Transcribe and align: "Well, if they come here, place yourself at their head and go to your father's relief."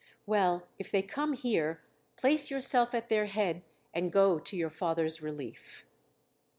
"Well, 0.25 0.65
if 0.79 0.89
they 0.89 1.03
come 1.03 1.33
here, 1.33 1.79
place 2.15 2.49
yourself 2.49 2.95
at 2.95 3.07
their 3.09 3.27
head 3.27 3.61
and 3.93 4.11
go 4.11 4.39
to 4.39 4.57
your 4.57 4.71
father's 4.71 5.21
relief." 5.21 5.85